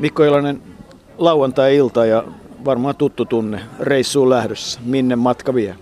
[0.00, 0.62] Mikko Ilonen,
[1.18, 2.24] lauantai-ilta ja
[2.64, 4.80] varmaan tuttu tunne reissuun lähdössä.
[4.84, 5.76] Minne matka vie?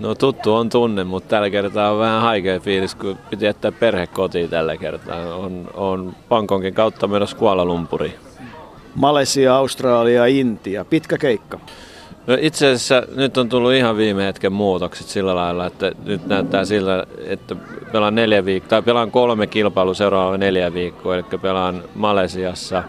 [0.00, 4.06] No tuttu on tunne, mutta tällä kertaa on vähän haikea fiilis, kun piti jättää perhe
[4.06, 5.34] kotiin tällä kertaa.
[5.34, 8.14] On, on Pankonkin kautta menossa Kuala Lumpuriin.
[8.94, 10.84] Malesia, Australia, Intia.
[10.84, 11.60] Pitkä keikka.
[12.26, 16.64] No itse asiassa nyt on tullut ihan viime hetken muutokset sillä lailla, että nyt näyttää
[16.64, 17.56] sillä, että
[17.92, 22.82] pelaan neljä viikkoa, tai pelaan kolme kilpailua seuraava neljä viikkoa, eli pelaan Malesiassa,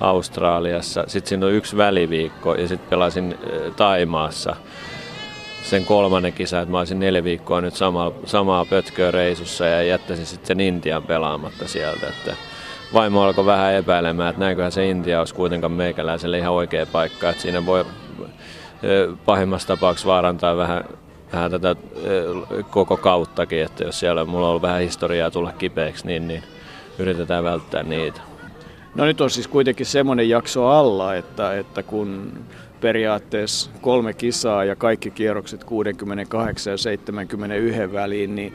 [0.00, 3.38] Australiassa, sitten siinä on yksi väliviikko ja sitten pelasin
[3.76, 4.56] Taimaassa
[5.62, 10.26] sen kolmannen kisa, että mä olisin neljä viikkoa nyt samaa, samaa pötköä reisussa ja jättäisin
[10.26, 12.06] sitten Intian pelaamatta sieltä.
[12.06, 12.34] Että
[12.92, 17.42] vaimo alkoi vähän epäilemään, että näinköhän se Intia olisi kuitenkaan meikäläiselle ihan oikea paikka, että
[17.42, 17.84] siinä voi
[19.26, 20.84] pahimmassa tapauksessa vaarantaa vähän,
[21.32, 21.76] vähän tätä
[22.70, 26.42] koko kauttakin, että jos siellä mulla on ollut vähän historiaa tulla kipeäksi, niin, niin
[26.98, 28.27] yritetään välttää niitä.
[28.98, 32.32] No nyt on siis kuitenkin semmoinen jakso alla, että, että kun
[32.80, 38.54] periaatteessa kolme kisaa ja kaikki kierrokset 68 ja 71 väliin, niin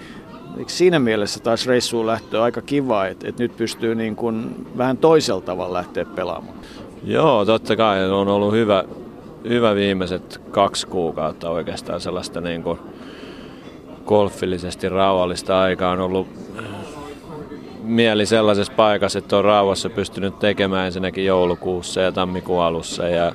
[0.67, 5.41] siinä mielessä taas reissuun lähtö aika kiva, että, että nyt pystyy niin kuin vähän toisella
[5.41, 6.57] tavalla lähteä pelaamaan.
[7.03, 8.83] Joo, totta kai on ollut hyvä,
[9.49, 12.79] hyvä viimeiset kaksi kuukautta oikeastaan sellaista niin kuin
[14.05, 16.27] golfillisesti rauhallista aikaa on ollut
[17.83, 23.31] mieli sellaisessa paikassa, että on rauhassa pystynyt tekemään ensinnäkin joulukuussa ja tammikuun alussa ja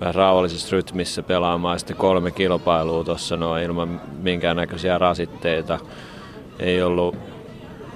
[0.00, 5.78] vähän rauhallisessa rytmissä pelaamaan sitten kolme kilpailua tuossa noin ilman minkäännäköisiä rasitteita.
[6.58, 7.16] Ei ollut,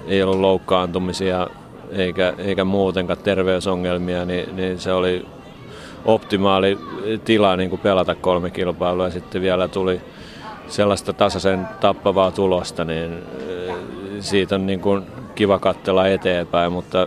[0.07, 1.49] ei ollut loukkaantumisia
[1.91, 5.27] eikä, eikä muutenkaan terveysongelmia, niin, niin se oli
[6.05, 6.79] optimaali
[7.25, 10.01] tila niin kuin pelata kolme kilpailua ja sitten vielä tuli
[10.69, 13.13] sellaista tasaisen tappavaa tulosta, niin
[13.49, 13.75] eh,
[14.21, 15.07] siitä on niin kuin
[15.43, 17.07] kiva katsella eteenpäin, mutta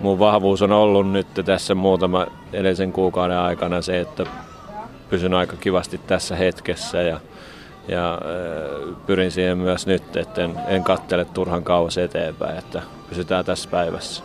[0.00, 4.26] mun vahvuus on ollut nyt tässä muutama edellisen kuukauden aikana se, että
[5.10, 7.20] pysyn aika kivasti tässä hetkessä ja,
[7.88, 13.44] ja äh, pyrin siihen myös nyt, että en, en kattele turhan kauas eteenpäin, että pysytään
[13.44, 14.22] tässä päivässä.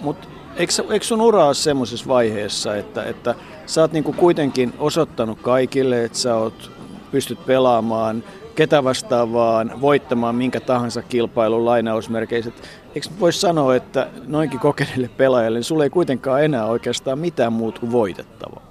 [0.00, 3.34] Mutta eikö, eikö sun ura ole semmoisessa vaiheessa, että, että
[3.66, 6.70] sä oot niinku kuitenkin osoittanut kaikille, että sä oot,
[7.10, 8.24] pystyt pelaamaan
[8.54, 12.52] ketä vastaan vaan, voittamaan minkä tahansa kilpailun lainausmerkeissä.
[12.94, 17.80] Eikö voisi sanoa, että noinkin kokeneille pelaajille, niin sulla ei kuitenkaan enää oikeastaan mitään muuta
[17.80, 18.62] kuin voitettavaa?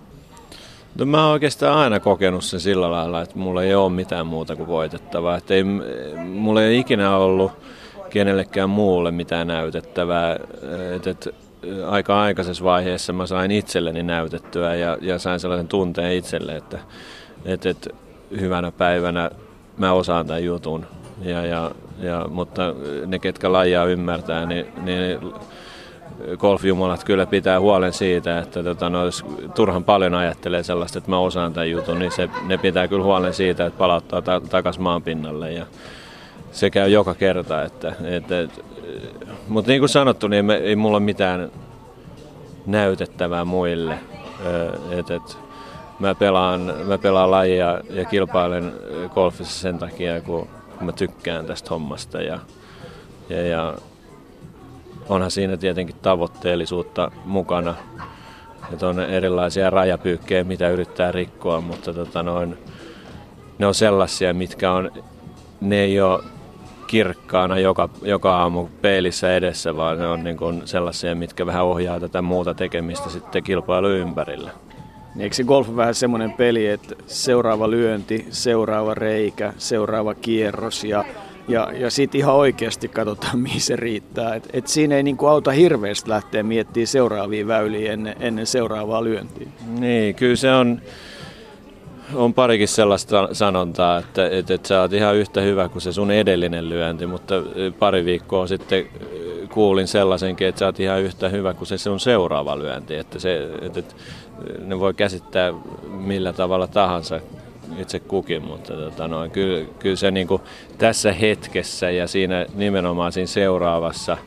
[0.95, 4.55] No mä oon oikeastaan aina kokenut sen sillä lailla, että mulla ei ole mitään muuta
[4.55, 5.37] kuin voitettavaa.
[5.37, 5.63] Että ei,
[6.23, 7.51] mulla ei ikinä ollut
[8.09, 10.39] kenellekään muulle mitään näytettävää.
[10.95, 11.35] Et, et,
[11.87, 16.79] aika aikaisessa vaiheessa mä sain itselleni näytettyä ja, ja sain sellaisen tunteen itselle, että
[17.45, 17.95] et, et,
[18.39, 19.31] hyvänä päivänä
[19.77, 20.85] mä osaan tämän jutun.
[21.21, 22.73] Ja, ja, ja, mutta
[23.05, 25.19] ne, ketkä lajia ymmärtää, niin, niin
[26.37, 29.25] golfjumalat kyllä pitää huolen siitä, että tota, no, jos
[29.55, 33.33] turhan paljon ajattelee sellaista, että mä osaan tämän jutun, niin se, ne pitää kyllä huolen
[33.33, 35.51] siitä, että palauttaa ta- takaisin maan pinnalle.
[35.51, 35.65] Ja
[36.51, 37.63] se käy joka kerta.
[37.63, 38.65] Että, että, et,
[39.47, 41.51] mutta niin kuin sanottu, niin me, ei mulla ole mitään
[42.65, 43.99] näytettävää muille.
[44.91, 45.37] Et, et,
[46.03, 48.73] mä pelaan, mä pelaan lajia ja kilpailen
[49.13, 50.47] golfissa sen takia, kun,
[50.77, 52.21] kun mä tykkään tästä hommasta.
[52.21, 52.39] Ja,
[53.29, 53.73] ja, ja
[55.09, 57.75] onhan siinä tietenkin tavoitteellisuutta mukana.
[58.73, 62.57] Että on erilaisia rajapyykkejä, mitä yrittää rikkoa, mutta tota noin,
[63.57, 64.91] ne on sellaisia, mitkä on,
[65.61, 66.23] ne ei ole
[66.87, 71.99] kirkkaana joka, joka aamu peilissä edessä, vaan ne on niin kuin sellaisia, mitkä vähän ohjaa
[71.99, 74.51] tätä muuta tekemistä sitten kilpailu ympärillä.
[75.15, 80.83] Niin eikö se golf on vähän semmoinen peli, että seuraava lyönti, seuraava reikä, seuraava kierros
[80.83, 81.05] ja,
[81.47, 84.35] ja, ja sitten ihan oikeasti katsotaan, mihin se riittää.
[84.35, 89.47] Et, et siinä ei niinku auta hirveästi lähteä miettimään seuraavia väyliä ennen, ennen seuraavaa lyöntiä.
[89.79, 90.81] Niin, kyllä se on,
[92.15, 96.11] on parikin sellaista sanontaa, että, että, että sä oot ihan yhtä hyvä kuin se sun
[96.11, 97.35] edellinen lyönti, mutta
[97.79, 98.85] pari viikkoa sitten
[99.53, 102.95] kuulin sellaisenkin, että sä oot ihan yhtä hyvä kuin se sun seuraava lyönti.
[102.95, 103.95] Että se, että, että
[104.59, 105.53] ne voi käsittää
[105.89, 107.19] millä tavalla tahansa
[107.77, 110.41] itse kukin, mutta tota noin, kyllä, kyllä se niin kuin
[110.77, 114.17] tässä hetkessä ja siinä nimenomaan siinä seuraavassa,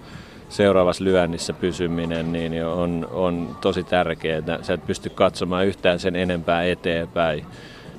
[0.49, 4.43] seuraavassa lyönnissä pysyminen niin on, on tosi tärkeää.
[4.63, 7.47] Sä et pysty katsomaan yhtään sen enempää eteenpäin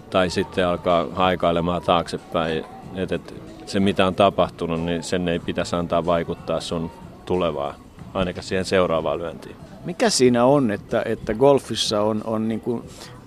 [0.09, 2.65] tai sitten alkaa haikailemaan taaksepäin.
[2.95, 3.33] Et, et,
[3.65, 6.91] se mitä on tapahtunut, niin sen ei pitäisi antaa vaikuttaa sun
[7.25, 7.75] tulevaa,
[8.13, 9.55] ainakaan siihen seuraavaan lyöntiin.
[9.87, 12.83] Mikä siinä on, että, että golfissa on, on niin, kuin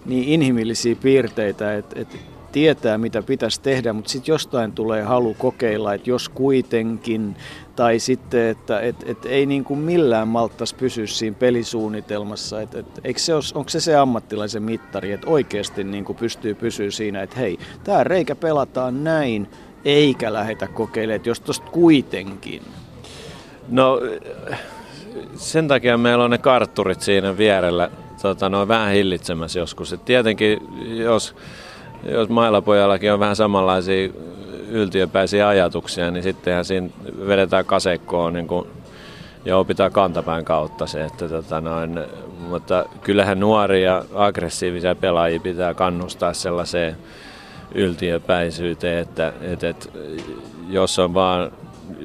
[0.07, 2.17] niin inhimillisiä piirteitä, että, että
[2.53, 7.37] tietää mitä pitäisi tehdä, mutta sitten jostain tulee halu kokeilla, että jos kuitenkin,
[7.77, 12.61] tai sitten, että et, et ei niin kuin millään malttaisi pysyä siinä pelisuunnitelmassa.
[12.61, 12.87] Et, et,
[13.17, 17.59] se onko se se ammattilaisen mittari, että oikeasti niin kuin pystyy pysyä siinä, että hei,
[17.85, 19.49] tämä reikä pelataan näin,
[19.85, 22.63] eikä lähetä kokeilemaan, että jos tuosta kuitenkin.
[23.69, 24.01] No
[25.37, 27.91] sen takia meillä on ne kartturit siinä vierellä
[28.23, 29.93] tota, noin vähän hillitsemässä joskus.
[29.93, 30.59] Et tietenkin
[30.97, 31.35] jos,
[32.05, 34.09] jos mailapojallakin on vähän samanlaisia
[34.69, 36.89] yltiöpäisiä ajatuksia, niin sittenhän siinä
[37.27, 38.67] vedetään kasekkoon niin kun,
[39.45, 41.05] ja opitaan kantapään kautta se.
[41.05, 42.01] Että, tota, noin,
[42.49, 46.97] mutta kyllähän nuoria aggressiivisia pelaajia pitää kannustaa sellaiseen
[47.75, 49.89] yltiöpäisyyteen, että, että, että
[50.69, 51.53] jos on vaan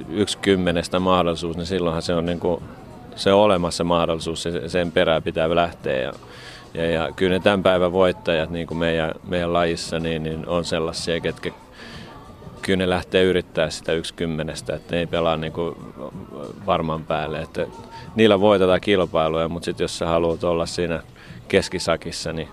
[0.10, 2.64] yksi kymmenestä mahdollisuus, niin silloinhan se on niin kuin,
[3.16, 6.02] se on olemassa mahdollisuus, sen perään pitää lähteä.
[6.02, 6.14] Ja,
[6.74, 10.66] ja, ja kyllä ne tämän päivän voittajat niin kuin meidän, meidän lajissa niin, niin on
[10.66, 11.52] sellaisia, ketkä
[12.62, 15.76] kyllä ne lähtee yrittää sitä yksi kymmenestä, että ne ei pelaa niin kuin
[16.66, 17.42] varman päälle.
[17.42, 17.68] Että
[18.16, 21.04] niillä voitetaan kilpailuja, mutta sitten jos sä haluat olla siinä
[21.48, 22.48] keskisakissa, niin,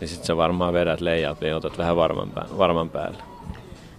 [0.00, 1.96] niin sitten sä varmaan vedät leijat ja otat vähän
[2.58, 3.35] varman päälle.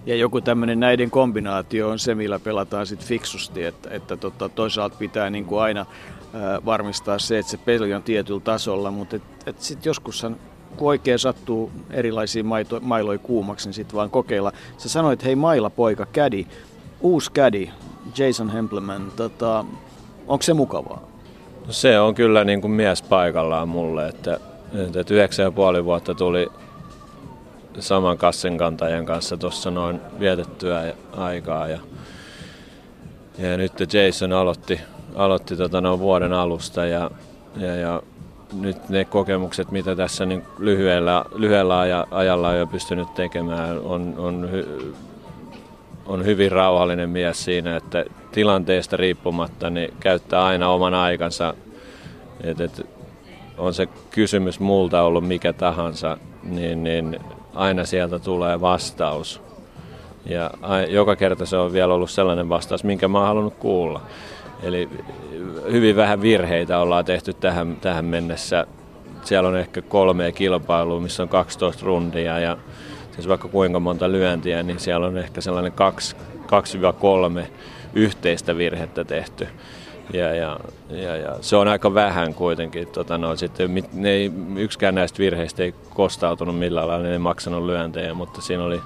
[0.08, 4.96] Ja joku tämmöinen näiden kombinaatio on se, millä pelataan sitten fiksusti, että, että tota, toisaalta
[5.00, 5.86] pitää niin kuin aina
[6.34, 9.20] ää, varmistaa se, että se peli on tietyllä tasolla, mutta
[9.58, 10.36] sitten joskushan
[10.78, 14.52] kun oikein sattuu erilaisia maito, mailoja kuumaksi, niin sitten vaan kokeilla.
[14.78, 16.46] Sä sanoit, hei maila poika, kädi,
[17.02, 17.70] uusi kädi,
[18.18, 19.66] Jason Hempleman, tota,
[20.28, 21.02] onko se mukavaa?
[21.68, 24.40] No se on kyllä niin kuin mies paikallaan mulle, että,
[24.96, 26.48] että yhdeksän ja puoli vuotta tuli
[27.80, 31.68] saman kassenkantajan kanssa tuossa noin vietettyä aikaa.
[31.68, 31.80] Ja,
[33.38, 34.80] ja nyt Jason aloitti,
[35.16, 37.12] aloitti tota noin vuoden alusta ja,
[37.58, 38.02] ja, ja
[38.54, 41.80] nyt ne kokemukset, mitä tässä niin lyhyellä, lyhyellä
[42.12, 44.94] ajalla on jo pystynyt tekemään, on, on, hy,
[46.06, 51.54] on hyvin rauhallinen mies siinä, että tilanteesta riippumatta niin käyttää aina oman aikansa.
[52.44, 52.88] Et, et,
[53.58, 57.20] on se kysymys multa ollut mikä tahansa, niin, niin
[57.58, 59.42] aina sieltä tulee vastaus.
[60.26, 60.52] Ja
[60.90, 64.02] joka kerta se on vielä ollut sellainen vastaus, minkä mä oon halunnut kuulla.
[64.64, 64.90] Eli
[65.72, 68.68] hyvin vähän virheitä ollaan tehty tähän, tähän mennessä.
[69.24, 72.58] Siellä on ehkä kolme kilpailua, missä on 12 rundia ja
[73.16, 75.74] siis vaikka kuinka monta lyöntiä, niin siellä on ehkä sellainen
[77.42, 77.48] 2-3
[77.94, 79.48] yhteistä virhettä tehty.
[80.14, 80.60] Ja, ja,
[80.90, 82.88] ja, ja, se on aika vähän kuitenkin.
[82.88, 87.66] Tota, no, sitten, ne ei, yksikään näistä virheistä ei kostautunut millään lailla, ne ei maksanut
[87.66, 88.82] lyöntejä, mutta siinä oli,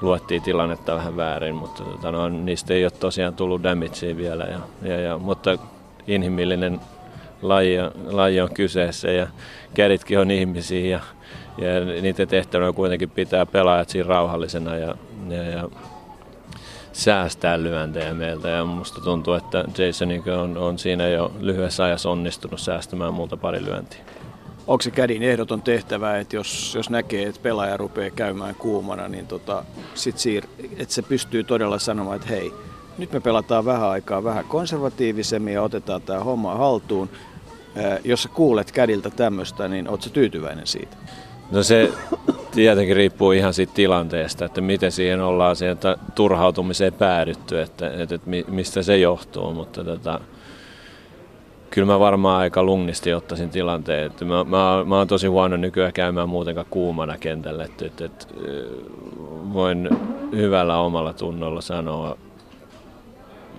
[0.00, 4.44] luettiin tilannetta vähän väärin, mutta tota, no, niistä ei ole tosiaan tullut damagea vielä.
[4.44, 5.58] Ja, ja, ja, mutta
[6.06, 6.80] inhimillinen
[7.42, 7.76] laji,
[8.06, 9.26] laji on kyseessä ja
[9.74, 11.00] käditkin on ihmisiä ja,
[11.58, 14.94] ja niiden tehtävänä kuitenkin pitää pelaajat siinä rauhallisena ja,
[15.28, 15.68] ja, ja
[17.00, 20.08] säästää lyöntejä meiltä ja musta tuntuu, että Jason
[20.40, 24.00] on, on siinä jo lyhyessä ajassa onnistunut säästämään multa pari lyöntiä.
[24.66, 29.26] Onko se kädin ehdoton tehtävä, että jos, jos näkee, että pelaaja rupeaa käymään kuumana, niin
[29.26, 29.64] tota,
[29.94, 30.44] sit siir,
[30.78, 32.52] että se pystyy todella sanomaan, että hei,
[32.98, 37.10] nyt me pelataan vähän aikaa vähän konservatiivisemmin ja otetaan tämä homma haltuun.
[38.04, 40.96] Jos sä kuulet kädiltä tämmöistä, niin ootko tyytyväinen siitä?
[41.50, 41.92] No se
[42.50, 48.30] tietenkin riippuu ihan siitä tilanteesta, että miten siihen ollaan sieltä turhautumiseen päädytty, että, että, että
[48.48, 50.20] mistä se johtuu, mutta tota,
[51.70, 54.06] kyllä mä varmaan aika lungisti ottaisin tilanteen.
[54.06, 58.26] Että mä, mä, mä oon tosi huono nykyään käymään muutenkaan kuumana kentällä, että, että, että
[59.52, 59.88] voin
[60.32, 62.16] hyvällä omalla tunnolla sanoa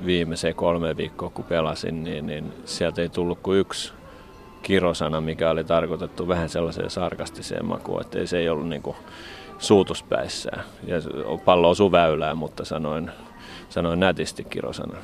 [0.05, 3.93] viimeiseen kolme viikkoa kun pelasin, niin, niin sieltä ei tullut kuin yksi
[4.61, 8.95] kirosana, mikä oli tarkoitettu vähän sellaiseen sarkastiseen makuun, että se ei ollut niin kuin
[9.59, 10.63] suutuspäissään.
[10.83, 10.97] Ja
[11.45, 13.11] pallo osui väylään, mutta sanoin,
[13.69, 14.97] sanoin nätisti kirosana.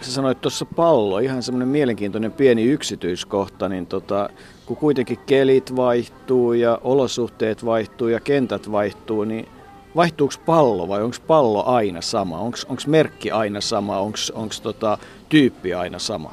[0.00, 4.30] Sä sanoit tuossa pallo, ihan semmoinen mielenkiintoinen pieni yksityiskohta, niin tota,
[4.66, 9.48] kun kuitenkin kelit vaihtuu ja olosuhteet vaihtuu ja kentät vaihtuu, niin
[9.96, 12.38] vaihtuuko pallo vai onko pallo aina sama?
[12.38, 13.98] Onko merkki aina sama?
[13.98, 14.98] Onko tota,
[15.28, 16.32] tyyppi aina sama?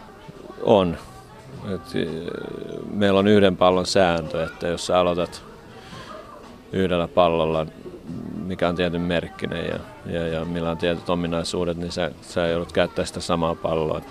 [0.63, 0.97] On.
[1.73, 2.07] Et, e,
[2.93, 5.43] meillä on yhden pallon sääntö, että jos sä aloitat
[6.71, 7.65] yhdellä pallolla,
[8.45, 9.79] mikä on tietyn merkkinen ja,
[10.13, 14.01] ja, ja millä on tietyt ominaisuudet, niin sä, sä joudut käyttämään sitä samaa palloa.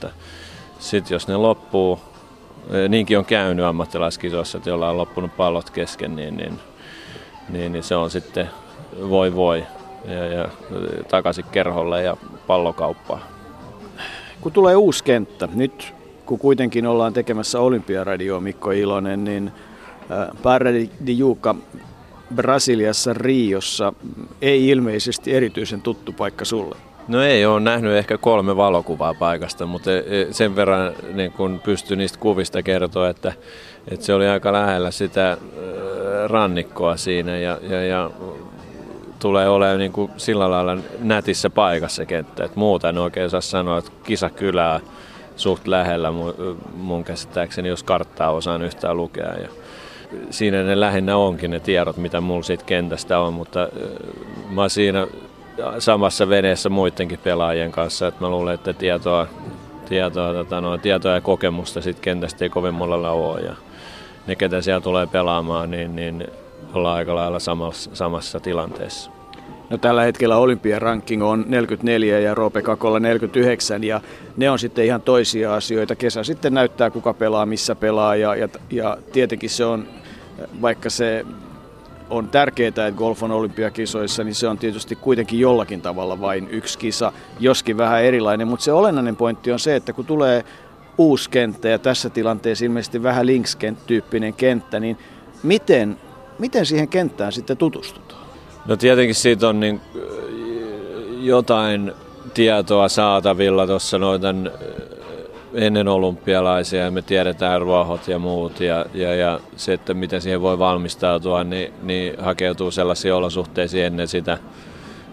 [0.79, 2.01] Sitten jos ne loppuu,
[2.71, 6.61] e, niinkin on käynyt ammattilaiskisoissa, että jolla on loppunut pallot kesken, niin, niin,
[7.49, 8.51] niin, niin se on sitten
[9.09, 9.67] voi voi
[10.05, 10.49] ja, ja
[11.09, 13.23] takaisin kerholle ja pallokauppaan.
[14.41, 15.95] Kun tulee uusi kenttä, nyt
[16.33, 19.53] kun kuitenkin ollaan tekemässä Olympiaradioa Mikko Ilonen, niin
[20.43, 21.55] Pärredi Juukka
[22.35, 23.93] Brasiliassa Riossa
[24.43, 26.77] ei ilmeisesti erityisen tuttu paikka sulle.
[27.09, 31.61] No ei ole nähnyt ehkä kolme valokuvaa paikasta, mutta e, e, sen verran niin kun
[31.65, 33.33] pystyi niistä kuvista kertoa, että,
[33.89, 35.37] että se oli aika lähellä sitä
[36.27, 38.11] rannikkoa siinä ja, ja, ja
[39.19, 42.45] tulee olemaan niin kuin sillä lailla nätissä paikassa kenttä.
[42.45, 44.81] että muuta en oikein saa sanoa, että kisakylää
[45.37, 46.13] suht lähellä
[46.75, 49.35] mun käsittääkseni, jos karttaa osaan yhtään lukea.
[49.35, 49.49] Ja
[50.31, 53.69] siinä ne lähinnä onkin ne tiedot, mitä mulla siitä kentästä on, mutta
[54.51, 55.07] mä oon siinä
[55.79, 59.27] samassa veneessä muidenkin pelaajien kanssa, että mä luulen, että tietoa,
[59.89, 63.41] tietoa, tota, no, tietoa ja kokemusta siitä kentästä ei kovin monella ole.
[63.41, 63.55] Ja
[64.27, 66.27] ne, ketä siellä tulee pelaamaan, niin, niin
[66.75, 69.22] ollaan aika lailla samassa, samassa tilanteessa.
[69.73, 74.01] No, tällä hetkellä Olympian ranking on 44 ja Roope Kakolla 49 ja
[74.37, 75.97] ne on sitten ihan toisia asioita.
[75.97, 79.87] Kesä sitten näyttää kuka pelaa, missä pelaa ja, ja, ja tietenkin se on,
[80.63, 81.27] vaikka se
[82.11, 86.79] on tärkeää, että golf on olympiakisoissa, niin se on tietysti kuitenkin jollakin tavalla vain yksi
[86.79, 88.49] kisa, joskin vähän erilainen.
[88.49, 90.45] Mutta se olennainen pointti on se, että kun tulee
[90.99, 94.99] uusi kenttä ja tässä tilanteessa ilmeisesti vähän links-tyyppinen kenttä, niin
[95.43, 95.97] miten,
[96.39, 98.22] miten siihen kenttään sitten tutustutaan?
[98.67, 99.81] No tietenkin siitä on niin
[101.21, 101.93] jotain
[102.35, 104.51] tietoa saatavilla tuossa noiden
[105.55, 110.43] ennen olympialaisia ja me tiedetään ruohot ja muut ja, ja, ja se, että miten siihen
[110.43, 114.39] voi valmistautua, niin, niin hakeutuu sellaisiin olosuhteisiin ennen sitä,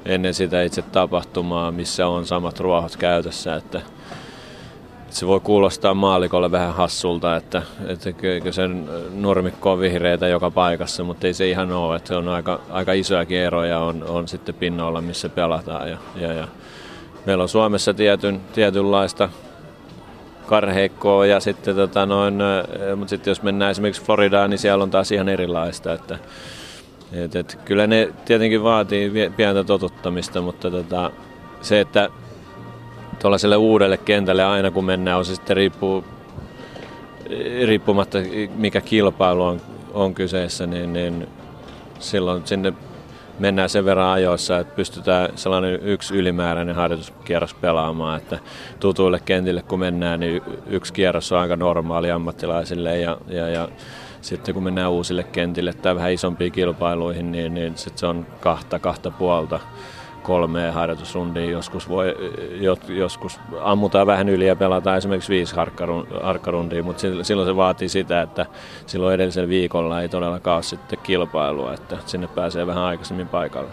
[0.06, 3.82] ennen sitä itse tapahtumaa, missä on samat ruohot käytössä, että,
[5.10, 11.28] se voi kuulostaa maalikolle vähän hassulta, että, että sen normikko on vihreitä joka paikassa, mutta
[11.28, 11.96] ei se ihan ole.
[11.96, 15.89] Että on aika, aika isojakin eroja on, on sitten pinnoilla, missä pelataan.
[15.89, 16.48] Ja, ja, ja
[17.25, 19.30] meillä on Suomessa tietyn, tietynlaista
[20.46, 22.34] karheikkoa ja sitten tota noin,
[22.96, 25.94] mutta sitten jos mennään esimerkiksi Floridaan, niin siellä on taas ihan erilaista.
[25.94, 26.20] Että,
[27.12, 31.12] et, et, kyllä ne tietenkin vaatii pientä totuttamista, mutta tota,
[31.62, 32.10] se, että
[33.19, 36.03] tuollaiselle uudelle kentälle aina kun mennään, on se sitten riippuu,
[37.65, 38.17] riippumatta
[38.55, 39.61] mikä kilpailu on,
[39.93, 41.27] on kyseessä, niin, niin
[41.99, 42.73] silloin sinne
[43.39, 48.39] mennään sen verran ajoissa, että pystytään sellainen yksi ylimääräinen harjoituskierros pelaamaan, että
[48.79, 53.69] tutuille kentille kun mennään, niin yksi kierros on aika normaali ammattilaisille ja, ja, ja
[54.21, 58.79] sitten kun mennään uusille kentille tai vähän isompiin kilpailuihin, niin, niin sitten se on kahta,
[58.79, 59.59] kahta puolta
[60.29, 62.15] kolme harjoitusrundia, joskus, voi,
[62.88, 65.55] joskus ammutaan vähän yli ja pelataan esimerkiksi viisi
[66.21, 68.45] harkkarundia, mutta silloin se vaatii sitä, että
[68.86, 73.69] silloin edellisellä viikolla ei todellakaan ole sitten kilpailua, että sinne pääsee vähän aikaisemmin paikalle.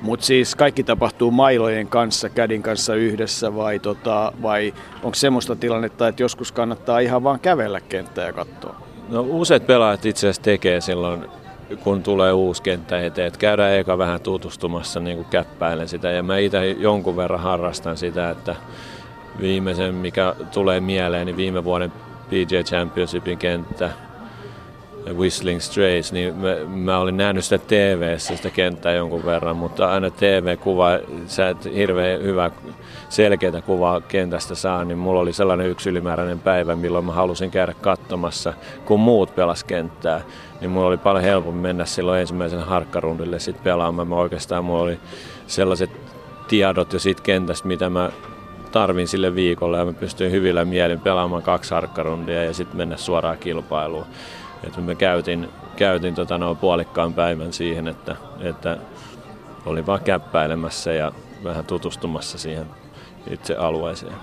[0.00, 6.08] Mutta siis kaikki tapahtuu mailojen kanssa, kädin kanssa yhdessä vai, tota, vai onko semmoista tilannetta,
[6.08, 8.80] että joskus kannattaa ihan vaan kävellä kenttää ja katsoa?
[9.08, 11.39] No useat pelaajat itse asiassa tekee silloin
[11.76, 13.26] kun tulee uusi kenttä eteen.
[13.26, 17.96] Että käydään eka vähän tutustumassa niin kuin käppäilen sitä ja mä itse jonkun verran harrastan
[17.96, 18.56] sitä, että
[19.40, 21.90] viimeisen mikä tulee mieleen, niin viime vuoden
[22.28, 23.90] PGA Championshipin kenttä,
[25.12, 30.10] Whistling Strays, niin mä, mä olin nähnyt sitä tv sitä kenttää jonkun verran, mutta aina
[30.10, 32.50] TV-kuva, sä et hirveän hyvä
[33.08, 37.74] selkeää kuvaa kentästä saa, niin mulla oli sellainen yksi ylimääräinen päivä, milloin mä halusin käydä
[37.80, 38.54] katsomassa,
[38.84, 40.20] kun muut pelas kenttää,
[40.60, 44.08] niin mulla oli paljon helpompi mennä silloin ensimmäisen harkkarundille sitten pelaamaan.
[44.08, 45.00] Mä oikeastaan mulla oli
[45.46, 45.90] sellaiset
[46.48, 48.10] tiedot jo siitä kentästä, mitä mä
[48.72, 53.38] tarvin sille viikolle ja mä pystyin hyvillä mielin pelaamaan kaksi harkkarundia ja sitten mennä suoraan
[53.38, 54.06] kilpailuun.
[54.64, 58.76] Et mä käytin, käytin tota noin puolikkaan päivän siihen, että, että
[59.66, 61.12] olin vaan käppäilemässä ja
[61.44, 62.66] vähän tutustumassa siihen
[63.30, 64.14] itse alueeseen.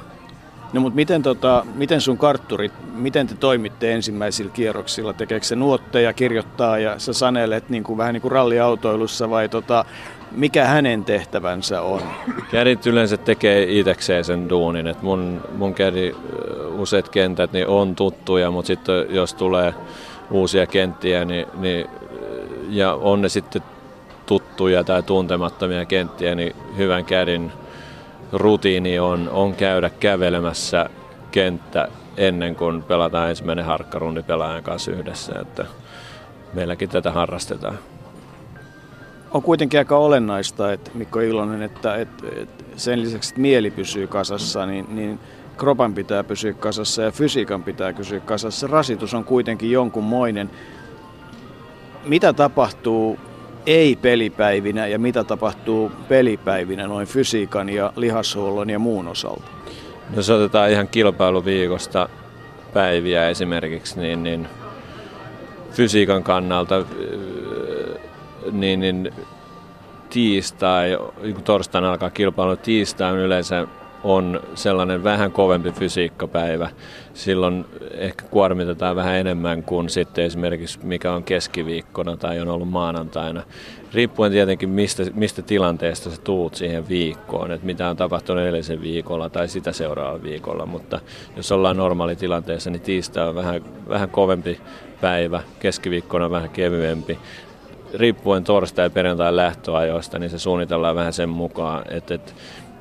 [0.73, 5.13] No mutta miten, tota, miten sun kartturit, miten te toimitte ensimmäisillä kierroksilla?
[5.13, 9.85] Tekeekö se nuotteja, kirjoittaa ja sä sanelet niin kuin, vähän niin kuin ralliautoilussa vai tota,
[10.31, 12.01] mikä hänen tehtävänsä on?
[12.51, 14.87] Kädit yleensä tekee itsekseen sen duunin.
[14.87, 16.15] Et mun, mun kädi
[16.77, 19.73] useat kentät niin on tuttuja, mutta sitten jos tulee
[20.31, 21.87] uusia kenttiä niin, niin,
[22.69, 23.61] ja on ne sitten
[24.25, 27.51] tuttuja tai tuntemattomia kenttiä, niin hyvän kädin
[28.31, 30.89] rutiini on, on käydä kävelemässä
[31.31, 35.33] kenttä ennen kuin pelataan ensimmäinen harkkarundi pelaajan kanssa yhdessä.
[35.41, 35.65] Että
[36.53, 37.79] meilläkin tätä harrastetaan.
[39.31, 44.07] On kuitenkin aika olennaista, että Mikko Ilonen, että, että, että sen lisäksi, että mieli pysyy
[44.07, 45.19] kasassa, niin, niin
[45.57, 48.67] kropan pitää pysyä kasassa ja fysiikan pitää pysyä kasassa.
[48.67, 50.49] Rasitus on kuitenkin jonkunmoinen.
[52.05, 53.19] Mitä tapahtuu
[53.65, 59.43] ei-pelipäivinä ja mitä tapahtuu pelipäivinä noin fysiikan ja lihashuollon ja muun osalta?
[60.15, 62.09] Jos otetaan ihan kilpailuviikosta
[62.73, 64.47] päiviä esimerkiksi, niin, niin
[65.71, 66.85] fysiikan kannalta
[68.51, 69.11] niin, niin
[70.09, 70.97] tiistai,
[71.33, 73.67] kun torstaina alkaa kilpailu, tiistai yleensä
[74.03, 76.69] on sellainen vähän kovempi fysiikkapäivä.
[77.13, 83.43] Silloin ehkä kuormitetaan vähän enemmän kuin sitten esimerkiksi mikä on keskiviikkona tai on ollut maanantaina.
[83.93, 89.29] Riippuen tietenkin mistä, mistä tilanteesta sä tuut siihen viikkoon, että mitä on tapahtunut edellisen viikolla
[89.29, 90.65] tai sitä seuraavalla viikolla.
[90.65, 90.99] Mutta
[91.35, 94.61] jos ollaan normaali tilanteessa, niin tiistai on vähän, vähän kovempi
[95.01, 97.19] päivä, keskiviikkona vähän kevyempi
[97.93, 102.31] riippuen torstai- ja perjantai lähtöajoista, niin se suunnitellaan vähän sen mukaan, että, että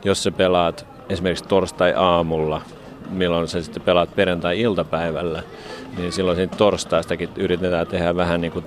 [0.04, 2.62] jos sä pelaat esimerkiksi torstai-aamulla,
[3.10, 5.42] milloin sä sitten pelaat perjantai-iltapäivällä,
[5.96, 8.64] niin silloin siinä torstaistakin yritetään tehdä vähän, niin kuin,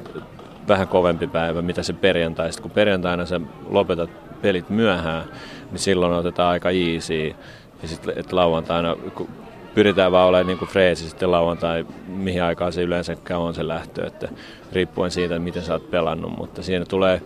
[0.67, 2.51] vähän kovempi päivä, mitä se perjantai.
[2.51, 4.09] Sitten kun perjantaina sä lopetat
[4.41, 5.23] pelit myöhään,
[5.71, 7.35] niin silloin otetaan aika easy.
[7.81, 9.29] Ja sitten että lauantaina, kun
[9.75, 14.07] pyritään vaan olemaan niin kuin freesi sitten lauantai, mihin aikaan se yleensä on se lähtö,
[14.07, 14.29] että
[14.71, 17.21] riippuen siitä, miten sä oot pelannut, mutta siinä tulee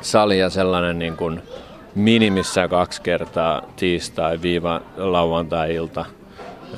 [0.00, 1.42] salia sellainen niin kuin
[1.96, 6.04] minimissään kaksi kertaa tiistai viiva lauantai-ilta,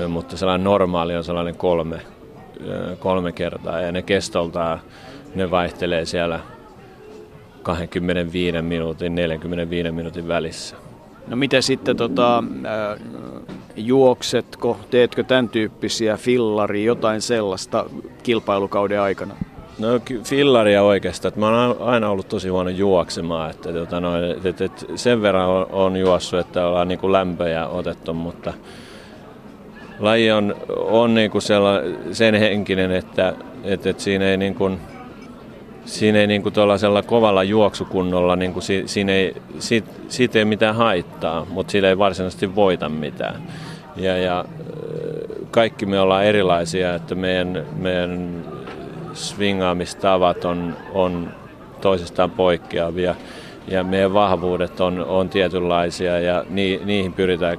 [0.09, 2.01] mutta sellainen normaali on sellainen kolme,
[2.99, 4.81] kolme kertaa ja ne kestoltaan
[5.35, 6.41] ne vaihtelee siellä
[7.63, 10.77] 25 minuutin, 45 minuutin välissä.
[11.27, 12.45] No mitä sitten tota,
[13.77, 17.85] juoksetko, teetkö tämän tyyppisiä fillari, jotain sellaista
[18.23, 19.35] kilpailukauden aikana?
[19.79, 19.89] No
[20.25, 21.33] fillaria oikeastaan.
[21.37, 23.51] Mä oon aina ollut tosi huono juoksemaan.
[23.51, 27.67] Että, tota noin, et, et sen verran on, on juossut, että ollaan niin kuin lämpöjä
[27.67, 28.53] otettu, mutta
[29.99, 31.43] laji on, on niin kuin
[32.13, 34.81] sen henkinen, että, että, että siinä ei niin kuin,
[35.85, 36.55] siinä ei niin kuin
[37.07, 41.99] kovalla juoksukunnolla, niin kuin si, siinä ei, siitä, siitä ei mitään haittaa, mutta sillä ei
[41.99, 43.43] varsinaisesti voita mitään.
[43.97, 44.45] Ja, ja
[45.51, 48.45] kaikki me ollaan erilaisia, että meidän, meidän
[49.15, 51.31] swingaamistavat on, on
[51.81, 53.15] toisistaan poikkeavia
[53.69, 57.59] ja meidän vahvuudet on, on tietynlaisia ja ni, niihin pyritään,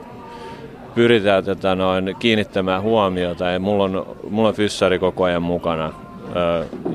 [0.96, 3.46] pyritään tätä noin, kiinnittämään huomiota.
[3.46, 5.94] Ja mulla, on, mulla on fyssari koko ajan mukana,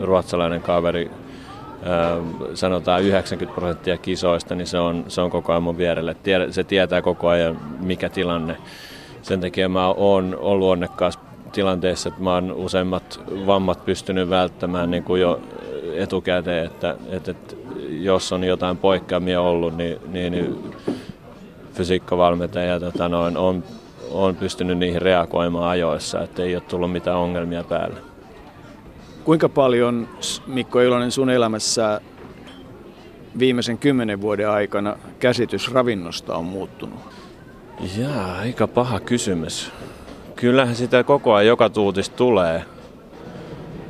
[0.01, 1.11] ruotsalainen kaveri,
[2.55, 6.17] sanotaan 90 prosenttia kisoista, niin se on, se on koko ajan mun vierelle.
[6.51, 8.57] Se tietää koko ajan, mikä tilanne.
[9.23, 11.14] Sen takia mä oon ollut onnekkaas
[11.55, 15.41] tilanteessa, että mä oon useimmat vammat pystynyt välttämään niin kuin jo
[15.95, 17.57] etukäteen, että, että, että
[17.89, 20.75] jos on jotain poikkeamia ollut, niin, niin, niin
[21.75, 23.65] fysiikkavalmentaja tota noin, on,
[24.11, 28.01] on pystynyt niihin reagoimaan ajoissa, että ei ole tullut mitään ongelmia päälle.
[29.25, 30.09] Kuinka paljon,
[30.47, 32.01] Mikko Ilonen, sun elämässä
[33.39, 37.01] viimeisen kymmenen vuoden aikana käsitys ravinnosta on muuttunut?
[37.99, 39.73] Jaa, aika paha kysymys
[40.45, 42.65] kyllähän sitä koko ajan joka tuutista tulee.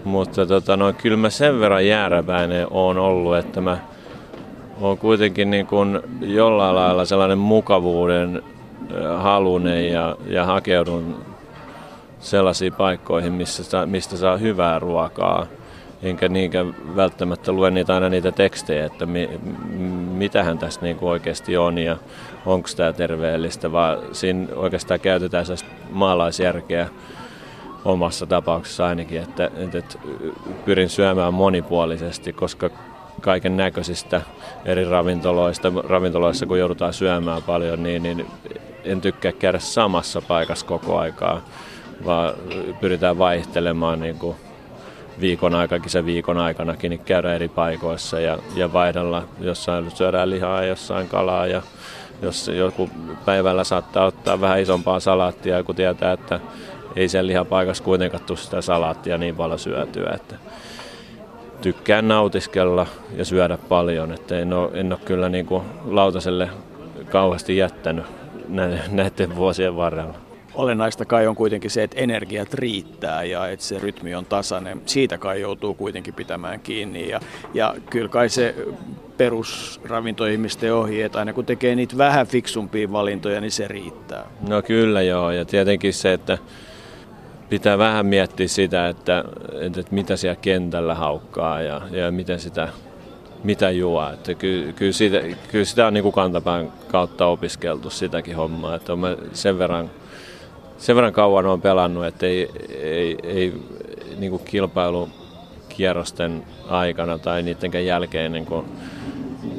[0.04, 3.78] Mutta tota, no, kyllä mä sen verran jääräpäinen on ollut, että mä
[4.80, 8.42] oon kuitenkin niin kuin jollain lailla sellainen mukavuuden
[9.16, 11.24] halunen ja, ja hakeudun
[12.18, 15.46] sellaisiin paikkoihin, missä, mistä saa hyvää ruokaa.
[16.04, 19.30] Enkä niinkään välttämättä lue niitä aina niitä tekstejä, että mi,
[20.10, 21.96] mitähän tässä niin kuin oikeasti on ja
[22.46, 25.46] onko tämä terveellistä, vaan siinä oikeastaan käytetään
[25.90, 26.88] maalaisjärkeä
[27.84, 29.98] omassa tapauksessa ainakin, että, että, että
[30.64, 32.70] pyrin syömään monipuolisesti, koska
[33.20, 34.22] kaiken näköisistä
[34.64, 38.26] eri ravintoloista, ravintoloissa kun joudutaan syömään paljon, niin, niin
[38.84, 41.40] en tykkää käydä samassa paikassa koko aikaa,
[42.04, 42.34] vaan
[42.80, 44.36] pyritään vaihtelemaan niin kuin
[45.20, 50.62] viikon aikakin se viikon aikanakin, niin käydä eri paikoissa ja, ja vaihdella, jossain syödään lihaa
[50.62, 51.62] ja jossain kalaa ja
[52.22, 52.90] jos joku
[53.24, 56.40] päivällä saattaa ottaa vähän isompaa salaattia, kun tietää, että
[56.96, 60.36] ei sen lihapaikassa kuitenkaan tule sitä salaattia niin paljon syötyä, että
[61.62, 66.50] tykkään nautiskella ja syödä paljon, että en ole, en ole kyllä niin kuin lautaselle
[67.10, 68.06] kauheasti jättänyt
[68.90, 70.23] näiden vuosien varrella.
[70.54, 74.82] Olennaista kai on kuitenkin se, että energiat riittää ja että se rytmi on tasainen.
[74.86, 77.20] Siitä kai joutuu kuitenkin pitämään kiinni ja,
[77.54, 78.54] ja kyllä kai se
[79.16, 84.26] perusravintoihmisten ohi, että aina kun tekee niitä vähän fiksumpia valintoja, niin se riittää.
[84.48, 86.38] No kyllä joo, ja tietenkin se, että
[87.48, 89.24] pitää vähän miettiä sitä, että,
[89.60, 92.68] että, mitä siellä kentällä haukkaa ja, ja miten sitä
[93.44, 94.10] mitä juo.
[94.12, 98.74] Että kyllä, kyllä, sitä, kyllä sitä on niin kuin kantapään kautta opiskeltu sitäkin hommaa.
[98.74, 99.00] Että on
[99.32, 99.90] sen verran,
[100.78, 102.50] sen verran kauan on pelannut, että ei,
[102.82, 103.62] ei, ei
[104.18, 108.66] niin kuin kilpailukierrosten aikana tai niidenkään jälkeen niin kuin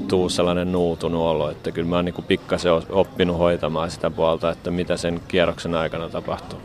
[0.07, 4.71] tuu sellainen nuutunut olo, että kyllä mä oon niin pikkasen oppinut hoitamaan sitä puolta, että
[4.71, 6.59] mitä sen kierroksen aikana tapahtuu.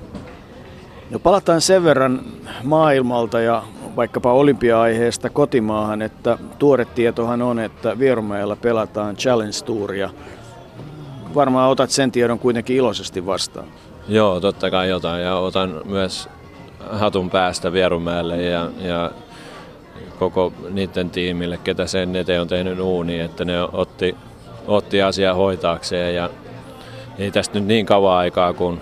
[1.10, 2.20] No palataan sen verran
[2.64, 3.62] maailmalta ja
[3.96, 10.10] vaikkapa olympia-aiheesta kotimaahan, että tuore tietohan on, että Vierumäellä pelataan Challenge Touria.
[11.34, 13.66] Varmaan otat sen tiedon kuitenkin iloisesti vastaan.
[14.08, 15.22] Joo, totta kai jotain.
[15.22, 16.28] Ja otan myös
[16.90, 19.10] hatun päästä Vierumäelle ja, ja
[20.18, 24.16] koko niiden tiimille, ketä sen eteen on tehnyt uuni, että ne otti,
[24.66, 26.14] otti asiaa hoitaakseen.
[26.14, 26.30] Ja
[27.18, 28.80] ei tästä nyt niin kauan aikaa, kun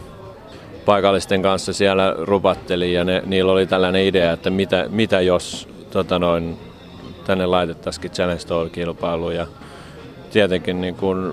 [0.85, 6.19] paikallisten kanssa siellä rupatteli ja ne, niillä oli tällainen idea, että mitä, mitä jos tota
[6.19, 6.59] noin,
[7.25, 9.47] tänne laitettaisiin Challenge Tour-kilpailu ja
[10.31, 11.33] tietenkin niin kuin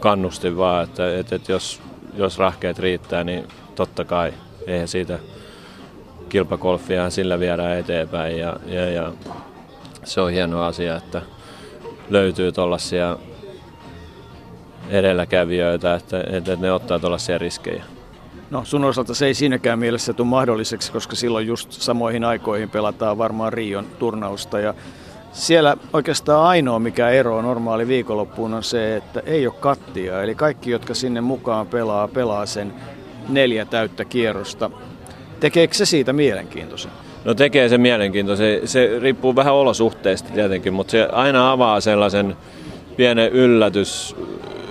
[0.00, 1.80] kannustin vaan, että, että, että jos,
[2.14, 4.34] jos rahkeet riittää, niin totta kai
[4.66, 5.18] eihän siitä
[6.28, 9.12] kilpakolfia sillä viedään eteenpäin ja, ja, ja
[10.04, 11.22] se on hieno asia, että
[12.10, 13.16] löytyy tuollaisia
[14.88, 17.84] edelläkävijöitä, että, että ne ottaa tuollaisia riskejä.
[18.50, 23.18] No sun osalta se ei siinäkään mielessä tule mahdolliseksi, koska silloin just samoihin aikoihin pelataan
[23.18, 24.74] varmaan Rion turnausta ja
[25.32, 30.22] siellä oikeastaan ainoa mikä ero normaali viikonloppuun on se, että ei ole kattia.
[30.22, 32.72] Eli kaikki, jotka sinne mukaan pelaa, pelaa sen
[33.28, 34.70] neljä täyttä kierrosta.
[35.40, 36.90] Tekeekö se siitä mielenkiintoisen?
[37.24, 38.68] No tekee se mielenkiintoisen.
[38.68, 42.36] Se riippuu vähän olosuhteista tietenkin, mutta se aina avaa sellaisen
[42.96, 44.16] pienen yllätys,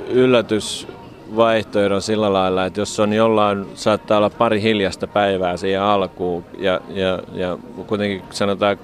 [0.09, 0.87] yllätys
[1.35, 6.81] vaihtoehdon sillä lailla, että jos on jollain, saattaa olla pari hiljasta päivää siihen alkuun ja,
[6.89, 8.77] ja, ja kuitenkin sanotaan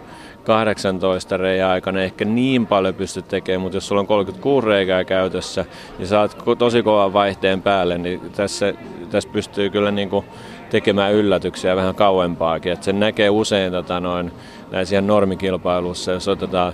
[0.46, 5.66] 18 reijää aikana ehkä niin paljon pysty tekemään, mutta jos sulla on 36 reikää käytössä
[6.00, 8.74] ja saat tosi kovan vaihteen päälle, niin tässä,
[9.10, 10.26] tässä pystyy kyllä niin kuin
[10.70, 12.72] tekemään yllätyksiä vähän kauempaakin.
[12.72, 14.32] Et sen näkee usein tota noin,
[14.72, 16.74] näissä normikilpailussa, jos otetaan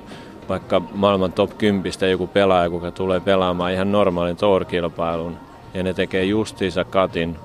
[0.49, 5.37] vaikka maailman top 10 joku pelaaja, joka tulee pelaamaan ihan normaalin tour-kilpailun,
[5.73, 7.37] ja ne tekee justiinsa katin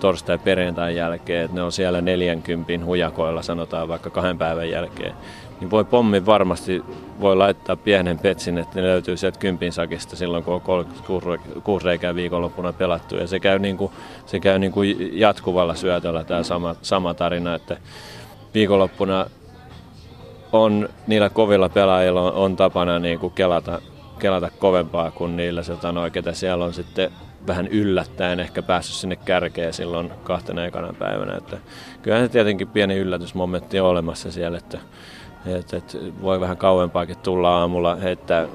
[0.00, 5.14] torstai perjantain jälkeen, että ne on siellä 40 hujakoilla sanotaan vaikka kahden päivän jälkeen,
[5.62, 6.84] niin voi pommi varmasti
[7.20, 12.14] voi laittaa pienen petsin, että ne löytyy sieltä kympin sakista silloin, kun on 36 reikää
[12.14, 13.16] viikonloppuna pelattu.
[13.16, 13.92] Ja se käy, niin kuin,
[14.26, 17.76] se käy niin kuin jatkuvalla syötöllä tämä sama, sama tarina, että
[18.54, 19.26] viikonloppuna
[20.52, 23.80] on niillä kovilla pelaajilla on, on tapana niin kuin kelata,
[24.18, 27.10] kelata kovempaa kuin niillä, noin, ketä siellä on sitten
[27.46, 31.36] vähän yllättäen ehkä päässyt sinne kärkeen silloin kahtena ekana päivänä.
[31.36, 31.58] Että
[32.02, 34.78] kyllähän se tietenkin pieni yllätysmomentti on olemassa siellä, että,
[35.46, 38.48] että, että voi vähän kauempaakin tulla aamulla heittää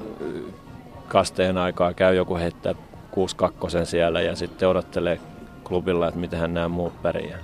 [1.08, 2.76] kasteen aikaa, käy joku heittää 6-2
[3.84, 5.20] siellä ja sitten odottelee
[5.64, 7.38] klubilla, että miten nämä muut pärjää.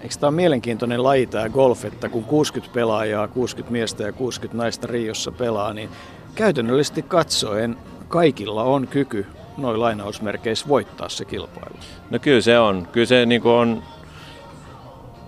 [0.00, 4.62] Eikö tämä ole mielenkiintoinen laji tämä golf, että kun 60 pelaajaa, 60 miestä ja 60
[4.62, 5.88] naista Riossa pelaa, niin
[6.34, 7.76] käytännöllisesti katsoen
[8.08, 9.26] kaikilla on kyky
[9.58, 11.76] noin lainausmerkeissä voittaa se kilpailu?
[12.10, 12.88] No kyllä se on.
[12.92, 13.82] Kyllä se niin on,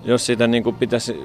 [0.04, 1.22] jos sitä niin kuin pitäisi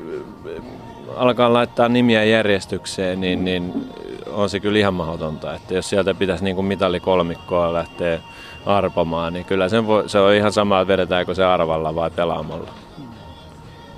[1.15, 3.91] alkaa laittaa nimiä järjestykseen, niin, niin
[4.27, 5.55] on se kyllä ihan mahdotonta.
[5.55, 8.19] Että jos sieltä pitäisi niin kuin mitalikolmikkoa lähteä
[8.65, 12.82] arpomaan, niin kyllä sen voi, se on ihan sama, että vedetäänkö se arvalla vai pelaamalla.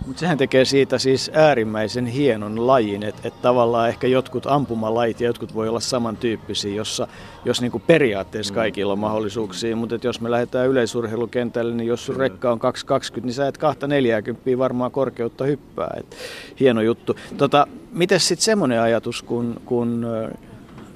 [0.05, 5.27] Mutta sehän tekee siitä siis äärimmäisen hienon lajin, että et tavallaan ehkä jotkut ampumalajit ja
[5.27, 7.07] jotkut voi olla samantyyppisiä, jossa,
[7.45, 8.55] jos niinku periaatteessa mm.
[8.55, 13.33] kaikilla on mahdollisuuksia, mutta jos me lähdetään yleisurheilukentälle, niin jos sun rekka on 220, niin
[13.33, 15.95] sä et 240 varmaan korkeutta hyppää.
[15.99, 16.15] Et
[16.59, 17.15] hieno juttu.
[17.37, 20.05] Tota, Miten sitten semmoinen ajatus, kun, kun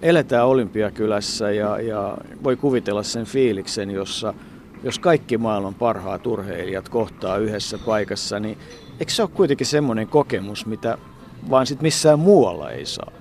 [0.02, 4.34] eletään Olympiakylässä ja, ja voi kuvitella sen fiiliksen, jossa
[4.84, 8.58] jos kaikki maailman parhaat urheilijat kohtaa yhdessä paikassa, niin
[9.00, 10.98] Eikö se ole kuitenkin semmoinen kokemus, mitä
[11.50, 13.12] vaan sit missään muualla ei saa?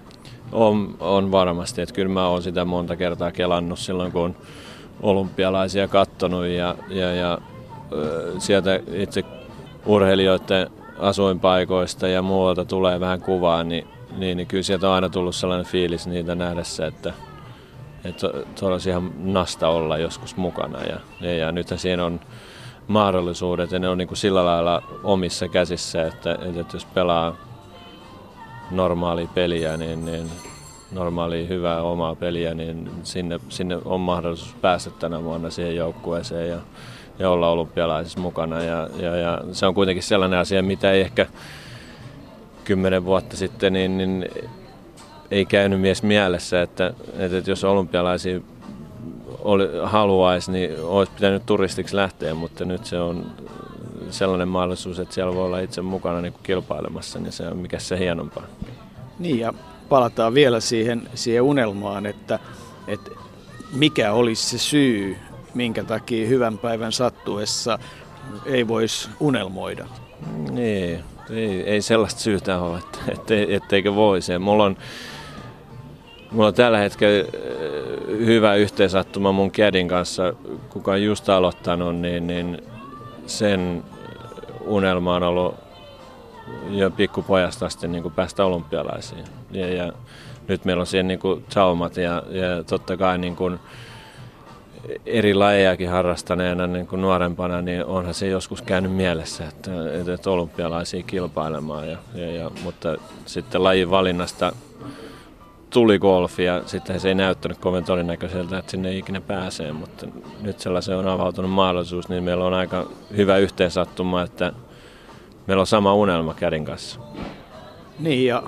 [0.53, 4.37] On, on varmasti, että kyllä mä oon sitä monta kertaa kelannut silloin, kun on
[5.03, 7.38] olympialaisia kattonut ja, ja, ja
[8.38, 9.25] sieltä itse
[9.87, 13.87] urheilijoiden asuinpaikoista ja muualta tulee vähän kuvaa, niin,
[14.17, 17.12] niin, niin kyllä sieltä on aina tullut sellainen fiilis niitä nähdessä, että,
[18.05, 18.27] että
[18.62, 20.83] olisi ihan nasta olla joskus mukana.
[20.83, 22.21] Ja, ja, ja nythän siinä on
[22.88, 27.37] mahdollisuudet ja ne on niin kuin sillä lailla omissa käsissä, että, että jos pelaa
[28.70, 30.31] normaalia peliä, niin, niin
[30.92, 36.59] normaalia hyvää omaa peliä, niin sinne, sinne on mahdollisuus päästä tänä vuonna siihen joukkueeseen ja,
[37.18, 38.62] ja olla olympialaisissa mukana.
[38.62, 41.27] Ja, ja, ja se on kuitenkin sellainen asia, mitä ei ehkä
[42.64, 44.29] kymmenen vuotta sitten niin, niin
[45.31, 48.40] ei käynyt mies mielessä, että, että jos olympialaisia
[49.38, 53.27] oli, haluaisi, niin olisi pitänyt turistiksi lähteä, mutta nyt se on
[54.11, 57.99] sellainen mahdollisuus, että siellä voi olla itse mukana niin kilpailemassa, niin se on mikä se
[57.99, 58.44] hienompaa.
[59.18, 59.53] Niin ja
[59.88, 62.38] palataan vielä siihen, siihen unelmaan, että,
[62.87, 63.11] että
[63.73, 65.16] mikä olisi se syy,
[65.55, 67.79] minkä takia hyvän päivän sattuessa
[68.47, 69.87] ei voisi unelmoida.
[70.51, 74.38] Niin, Ei, ei sellaista syytä ole, että, ette, etteikö voisi.
[74.38, 74.77] Mulla on,
[76.31, 77.25] mulla on tällä hetkellä
[78.27, 80.33] hyvä yhteensattuma mun kädin kanssa,
[80.71, 82.63] kuka on just aloittanut, niin, niin
[83.27, 83.85] sen
[84.61, 85.55] unelma on ollut
[86.71, 89.25] jo pikkupojasta asti niin kuin päästä olympialaisiin.
[89.51, 89.93] Ja, ja
[90.49, 93.59] nyt meillä on siihen niin kuin traumat ja, ja totta kai niin kuin
[95.07, 99.71] eri lajejakin harrastaneena niin kuin nuorempana, niin onhan se joskus käynyt mielessä, että,
[100.15, 101.89] että olympialaisia kilpailemaan.
[101.89, 104.53] Ja, ja, ja, mutta sitten lajin valinnasta
[105.71, 110.07] tuli golfi ja sitten se ei näyttänyt kovin todennäköiseltä, että sinne ei ikinä pääsee, mutta
[110.41, 114.53] nyt sellaisen on avautunut mahdollisuus, niin meillä on aika hyvä yhteensattuma, että
[115.47, 117.01] meillä on sama unelma kädin kanssa.
[117.99, 118.43] Niin ja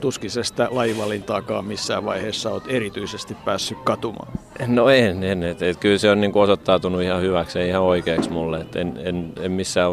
[0.00, 4.32] tuskisesta lajivalintaakaan missään vaiheessa olet erityisesti päässyt katumaan.
[4.66, 8.30] No en, en et, et, kyllä se on niin osoittautunut ihan hyväksi ja ihan oikeaksi
[8.30, 8.60] mulle.
[8.60, 9.92] Et en, en, en missään,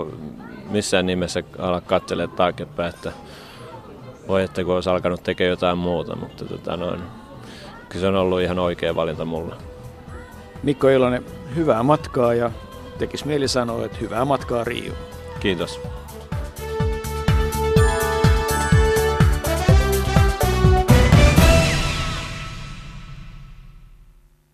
[0.70, 3.12] missään nimessä ala katselemaan taaksepäin, että
[4.32, 7.02] voi että kun olisi alkanut tekemään jotain muuta, mutta tota noin,
[7.90, 9.56] kyllä se on ollut ihan oikea valinta mulle.
[10.64, 12.52] Mikko Ilonen, hyvää matkaa ja
[12.98, 14.94] tekisi mieli sanoa, että hyvää matkaa Rio.
[15.40, 15.80] Kiitos.